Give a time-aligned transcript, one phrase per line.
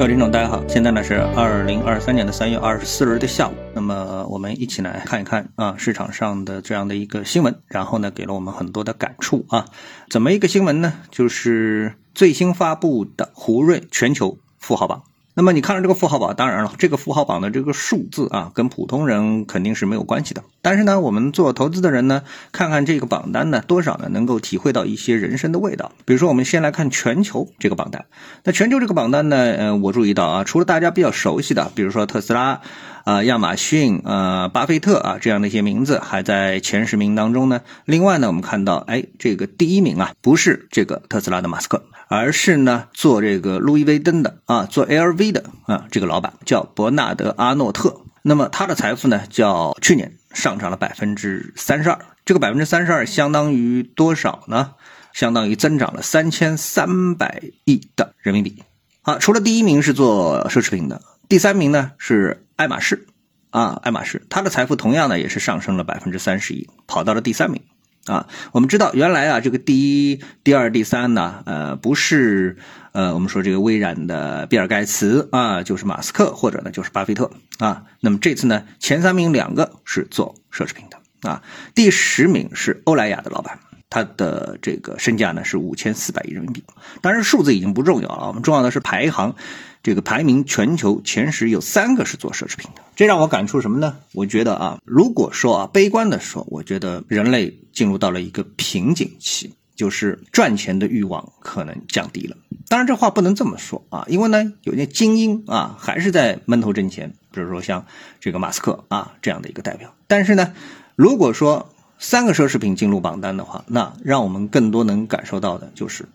[0.00, 9.66] 各位听众，大家好，现在呢是二零二三年的三月二十四日的下午，那么我们一起来看一看啊市场上的这样的一个新闻，然后呢给了我们很多的感触啊。
[10.08, 10.94] 怎么一个新闻呢？
[11.10, 15.02] 就是最新发布的胡润全球富豪榜。
[15.40, 20.44] 那么你看了这个富豪榜，当然了，这个富豪榜的这个数字啊，跟普通人肯定是没有关系的。
[20.60, 25.92] 但是呢，我们做投资的人呢，看看这个榜单呢，多少呢能够体会到一些人生的味道。
[26.04, 28.04] 比如说，我们先来看全球这个榜单。
[28.44, 32.60] 那全球这个榜单呢，呃，我注意到啊，除了大家比较熟悉的，比如说特斯拉。
[33.04, 37.62] 啊，亚马逊、呃，巴菲特啊，这样的一些名字还在前十名当中呢。
[37.86, 48.00] 另外呢，我们看到，哎，这个第一名啊，不是这个特斯拉的马斯克，而是呢做这个路易威登的啊，做 LV 的啊，这个老板叫伯纳德阿诺特。
[48.22, 51.98] 那么他的财富呢，较去年上涨了百分之三十二。
[52.24, 54.72] 这个百分之三十二相当于多少呢？
[55.12, 58.60] 相当于增长了三千三百亿的人民币。
[59.02, 61.00] 好，除了第一名是做奢侈品的。
[61.28, 63.06] 第三名呢是爱马仕，
[63.50, 67.62] 啊，爱马仕，它的财富同样呢也是上升了百分之三十一，跑到了第三名，
[68.06, 72.56] 啊，我们知道原来啊这个第一、第二、第三呢，呃，不是
[72.92, 81.42] 呃我们说这个微软的比尔盖茨啊，就是马斯克或者呢就是巴菲特啊，那么这次呢前三名两个是做奢侈品的啊，
[81.74, 83.58] 第十名是欧莱雅的老板。
[83.90, 86.62] 它的这个身价呢是五千四百亿人民币，
[87.02, 89.34] 当然数字已经不重要了，我们重要的是排行，
[89.82, 93.96] 这个排名全球前十有三个是做奢侈品的，这让我感触什么呢？
[94.12, 102.36] 我觉得啊，如果说啊悲观的说，我觉得人类进入到了一个瓶颈期，就是赚钱的欲望可能降低了。
[102.68, 107.84] 当然这话不能这么说啊，因为呢有些精英啊还是在闷头挣钱，比如说像
[108.20, 109.92] 这个马斯克啊这样的一个代表。
[110.06, 110.52] 但是呢，
[110.94, 116.06] 如果说三个奢侈品进入榜单的话，那让我们更多能感受到的就是，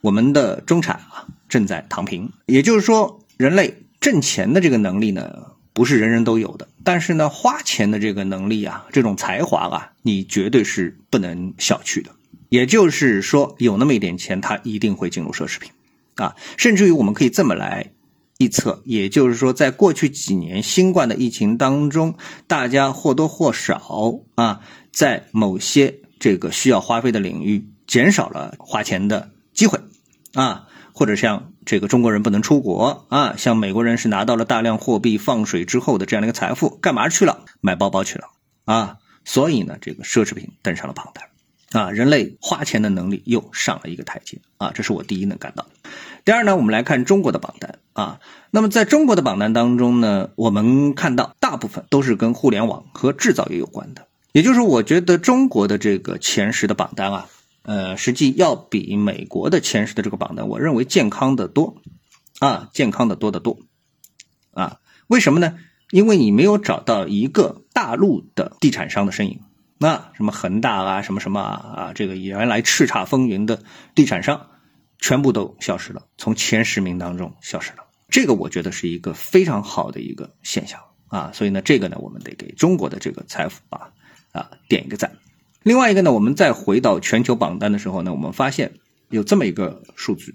[0.00, 2.30] 我们的中产啊正在躺平。
[2.46, 6.68] 也就是说，人类挣钱的这个能力呢，不是人人都有的。
[6.84, 12.12] 但是呢，花钱的这个能力啊，这种才华啊，你绝对是不能小觑的。
[12.48, 15.72] 也就是说，有那么一点钱，他一定会进入奢侈品，
[16.14, 17.90] 啊，甚至于我们可以这么来
[18.42, 22.14] 预测，也就是说，在过去几年新冠的疫情当中，
[22.46, 24.60] 大家或多或少啊。
[24.92, 29.80] 在某些这个需要花费的领域，减少了花钱的机会，
[30.34, 37.46] 啊，或者像这个中国人不能出国啊，像美国人是拿到了大量货币放水之后的这样的一个财富，干嘛去了？
[37.62, 38.26] 买包包去了
[38.66, 41.24] 啊，所以呢，这个奢侈品登上了榜单，
[41.72, 45.66] 啊，人类花钱的能力又上了一个台阶啊，这是我第一能感到。
[46.24, 54.06] 第二呢，我们来看中国的榜单啊，那么在中国的榜单当中呢，我们看到大部分都是跟互联网和制造业有关的。
[54.32, 57.28] 也就是我觉得中国的这个前十的榜单啊，
[57.62, 61.76] 呃，实际要比美国的前十的这个榜单，我认为健康的多，
[62.38, 63.58] 啊，健康的多得多，
[64.52, 65.54] 啊，为什么呢？
[65.90, 69.40] 因为你没有找到一个大陆的地产商的身影，
[69.82, 73.60] 那什么恒大啊，什么什么啊，这个原来叱咤风云的
[73.96, 74.46] 地产商，
[75.00, 77.78] 全部都消失了，从前十名当中消失了，
[78.08, 80.78] 这个我觉得是一个非常好的一个现象
[81.08, 83.92] 啊，所以呢，这个呢，我们得给中国的这个财富吧。
[84.30, 85.18] 啊，点一个赞。
[85.62, 88.72] 另外一个呢，我们再回到全球榜单的时候呢，我们发现
[89.10, 90.34] 有这么一个数据，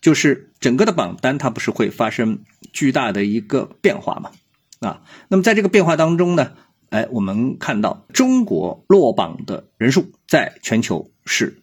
[0.00, 2.38] 就是整个的榜单它不是会发生
[2.72, 4.30] 巨大的一个变化嘛？
[4.80, 6.52] 啊，那么在这个变化当中呢，
[6.94, 11.60] 哎，我们看到中国落榜的人数在全球是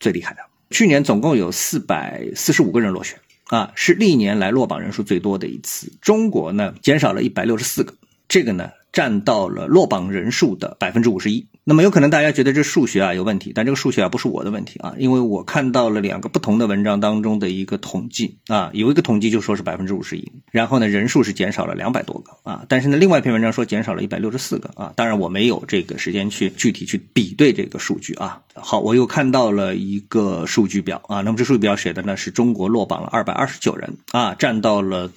[0.00, 0.40] 最厉害的。
[0.70, 3.16] 去年总共有四百四十五个人落选，
[3.46, 5.92] 啊，是历年来落榜人数最多的一次。
[6.00, 7.94] 中国呢，减少了一百六十四个，
[8.26, 8.70] 这个呢。
[8.92, 11.46] 占到了落榜人数的百分之五十一。
[11.64, 28.42] 那么有可能大家觉得这数学啊有问题，但这个数学啊不是我的问题啊，因为我看到了两个不同的文章当中的一个统计啊，有一个统计就说是百分之五十一，然后呢人数是减少了两百多个啊，但是呢另外一篇文章说减少了一百六十四个啊，当然我没有这个时间去具体去比对这个数据啊。
[28.54, 35.10] 好，我又看到了一个数据表啊，那么这数据表写的呢是中国落榜了二百二十九人啊，占到了。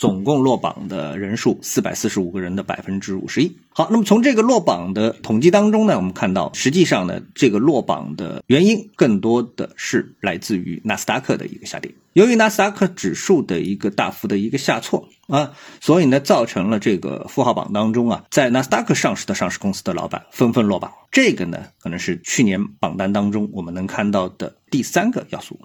[0.00, 3.54] 总共落榜的人数四百四十五个人的百分之五十一。
[3.68, 11.92] 好，那么从这个落榜的统计当中呢，我们看到，实际上呢，这个落榜的原因更多的是来自于纳斯达克的一个下跌。
[12.14, 15.52] 由于纳斯达克指数的一个大幅的一个下挫啊，
[15.82, 20.90] 所以呢，造成了这个富豪榜当中啊，在纳斯达克上市的上市公司的老板纷纷落榜。
[21.12, 25.60] 这个呢，可能是去年榜单当中我们能看到的第三个要素。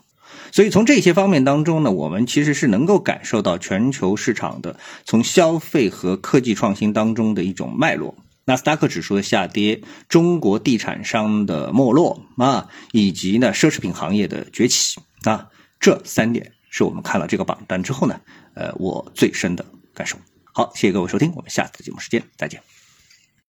[0.52, 8.16] 所以从这些方面当中呢，我们其实是能够感受到全球市场的从消费和科技创新当中的一种脉络。
[8.46, 15.50] 纳斯达克指数的下跌，中国地产商的没落啊，以及呢奢侈品行业的崛起啊，
[15.80, 18.22] 这三点是我们看了这个榜单之后呢，
[18.54, 20.18] 呃，我最深的感受。
[20.54, 22.75] 好，谢谢各位收听，我们下次节目时间再见。